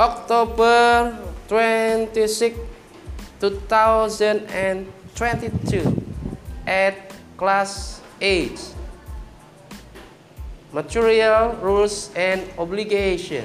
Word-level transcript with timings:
October 0.00 1.12
26, 1.48 2.56
2022 3.38 4.88
at 6.64 7.12
class 7.36 8.00
8. 8.18 8.56
Material, 10.72 11.52
rules, 11.60 12.08
and 12.16 12.40
obligation. 12.56 13.44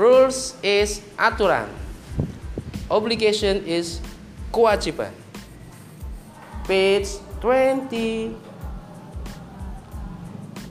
Rules 0.00 0.56
is 0.64 1.04
aturan. 1.20 1.68
Obligation 2.88 3.60
is 3.68 4.00
kewajiban. 4.48 5.12
Page 6.64 7.20
20. 7.44 8.32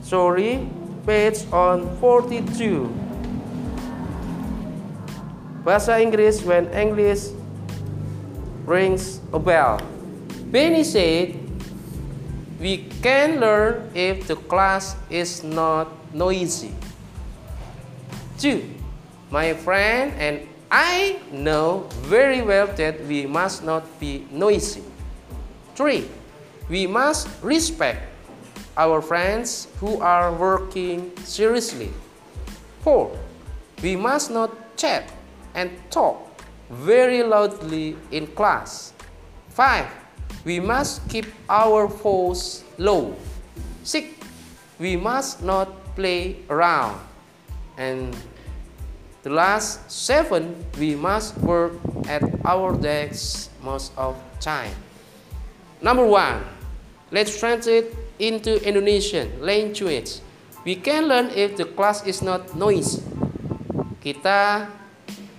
Sorry, 0.02 0.66
page 1.06 1.46
on 1.54 1.86
42. 2.02 3.09
Bahasa 5.60 6.00
Inggris 6.00 6.40
when 6.40 6.72
English 6.72 7.36
rings 8.64 9.20
a 9.32 9.38
bell. 9.38 9.76
Benny 10.48 10.84
said, 10.84 11.36
we 12.60 12.88
can 13.04 13.40
learn 13.40 13.88
if 13.94 14.26
the 14.26 14.36
class 14.36 14.96
is 15.08 15.44
not 15.44 15.88
noisy. 16.14 16.72
2. 18.38 18.64
My 19.30 19.52
friend 19.52 20.12
and 20.16 20.48
I 20.70 21.20
know 21.32 21.88
very 22.08 22.40
well 22.40 22.66
that 22.80 23.04
we 23.04 23.26
must 23.26 23.64
not 23.64 23.84
be 24.00 24.24
noisy. 24.30 24.82
3. 25.74 26.08
We 26.68 26.86
must 26.86 27.28
respect 27.42 28.06
our 28.76 29.02
friends 29.02 29.68
who 29.80 30.00
are 30.00 30.32
working 30.32 31.12
seriously. 31.24 31.92
4. 32.80 33.12
We 33.82 33.96
must 33.96 34.30
not 34.30 34.50
chat 34.76 35.10
and 35.54 35.70
talk 35.90 36.30
very 36.70 37.22
loudly 37.22 37.96
in 38.10 38.26
class. 38.28 38.92
5. 39.50 39.86
We 40.44 40.60
must 40.60 41.06
keep 41.08 41.26
our 41.48 41.86
voice 41.86 42.64
low. 42.78 43.16
6. 43.84 44.06
We 44.78 44.96
must 44.96 45.42
not 45.42 45.68
play 45.94 46.36
around. 46.48 47.00
And 47.76 48.16
the 49.22 49.30
last 49.30 49.90
7. 49.90 50.54
We 50.78 50.94
must 50.94 51.36
work 51.38 51.72
at 52.08 52.22
our 52.44 52.72
desks 52.76 53.50
most 53.62 53.92
of 53.96 54.16
time. 54.40 54.74
Number 55.82 56.06
1. 56.06 56.44
Let's 57.10 57.38
translate 57.38 57.92
into 58.18 58.62
Indonesian 58.62 59.42
language. 59.42 60.20
We 60.64 60.76
can 60.76 61.08
learn 61.08 61.30
if 61.34 61.56
the 61.56 61.64
class 61.64 62.06
is 62.06 62.22
not 62.22 62.54
noisy. 62.54 63.02
Kita 64.00 64.68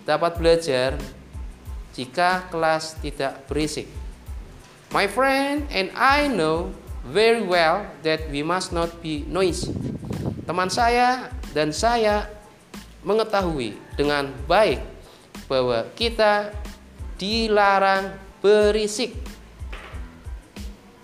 dapat 0.05 0.37
belajar 0.37 0.97
jika 1.93 2.47
kelas 2.49 2.97
tidak 3.03 3.45
berisik. 3.47 3.87
My 4.91 5.07
friend 5.07 5.67
and 5.71 5.91
I 5.95 6.27
know 6.27 6.75
very 7.07 7.41
well 7.41 7.87
that 8.03 8.27
we 8.29 8.43
must 8.43 8.75
not 8.75 8.99
be 8.99 9.23
noisy. 9.27 9.71
Teman 10.45 10.67
saya 10.67 11.31
dan 11.55 11.71
saya 11.71 12.27
mengetahui 13.01 13.77
dengan 13.97 14.29
baik 14.45 14.83
bahwa 15.47 15.87
kita 15.97 16.53
dilarang 17.17 18.13
berisik. 18.43 19.15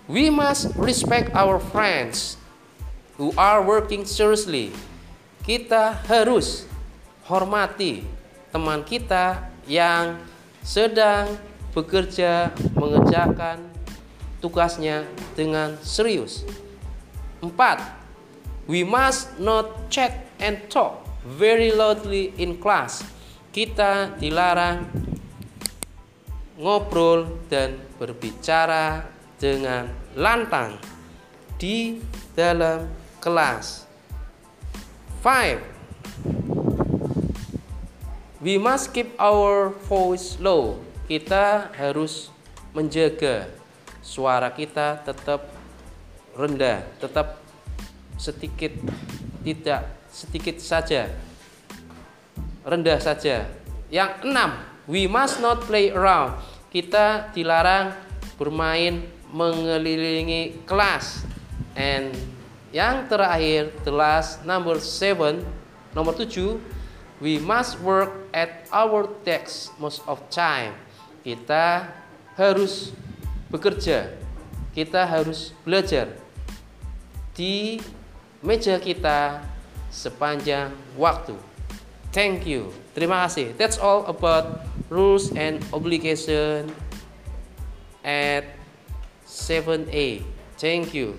We 0.07 0.31
must 0.31 0.71
respect 0.79 1.35
our 1.35 1.59
friends 1.59 2.39
who 3.19 3.35
are 3.35 3.59
working 3.59 4.07
seriously. 4.07 4.71
Kita 5.43 5.99
harus 6.07 6.63
hormati 7.27 8.07
teman 8.57 8.81
kita 8.81 9.53
yang 9.69 10.17
sedang 10.65 11.29
bekerja 11.77 12.49
mengerjakan 12.73 13.61
tugasnya 14.41 15.05
dengan 15.37 15.77
serius. 15.85 16.41
Empat, 17.37 17.85
we 18.65 18.81
must 18.81 19.37
not 19.37 19.93
chat 19.93 20.25
and 20.41 20.57
talk 20.73 21.05
very 21.21 21.69
loudly 21.69 22.33
in 22.41 22.57
class. 22.57 23.05
Kita 23.53 24.17
dilarang 24.17 24.89
ngobrol 26.57 27.45
dan 27.53 27.77
berbicara 28.01 29.05
dengan 29.37 29.85
lantang 30.17 30.81
di 31.61 32.01
dalam 32.33 32.89
kelas. 33.21 33.85
Five, 35.21 35.76
We 38.37 38.61
must 38.61 38.93
keep 38.93 39.17
our 39.17 39.73
voice 39.89 40.37
low. 40.37 40.77
Kita 41.09 41.73
harus 41.73 42.29
menjaga 42.75 43.49
suara 44.03 44.53
kita 44.53 45.01
tetap 45.01 45.49
rendah, 46.37 46.85
tetap 47.01 47.41
sedikit 48.21 48.73
tidak 49.41 49.89
sedikit 50.11 50.57
saja 50.61 51.09
rendah 52.67 52.99
saja. 52.99 53.47
Yang 53.87 54.11
enam, 54.27 54.59
we 54.91 55.07
must 55.07 55.39
not 55.39 55.63
play 55.63 55.89
around. 55.89 56.35
Kita 56.67 57.31
dilarang 57.31 57.95
bermain 58.35 59.07
mengelilingi 59.31 60.67
kelas. 60.67 61.23
And 61.79 62.11
yang 62.75 63.07
terakhir, 63.07 63.71
the 63.87 63.93
last 63.95 64.43
number 64.43 64.75
seven, 64.83 65.47
nomor 65.95 66.11
tujuh, 66.19 66.59
We 67.17 67.41
must 67.41 67.81
work 67.81 68.13
at 68.33 68.69
our 68.69 69.09
desk 69.25 69.73
most 69.81 70.05
of 70.05 70.21
time. 70.29 70.77
Kita 71.25 71.89
harus 72.37 72.93
bekerja. 73.49 74.13
Kita 74.77 75.09
harus 75.09 75.57
belajar 75.65 76.13
di 77.33 77.81
meja 78.45 78.77
kita 78.77 79.41
sepanjang 79.89 80.69
waktu. 80.93 81.33
Thank 82.13 82.45
you. 82.45 82.73
Terima 82.93 83.25
kasih. 83.25 83.53
That's 83.57 83.77
all 83.77 84.05
about 84.09 84.65
rules 84.89 85.33
and 85.33 85.61
obligation 85.73 86.69
at 88.01 88.45
7A. 89.25 90.25
Thank 90.57 90.97
you. 90.97 91.17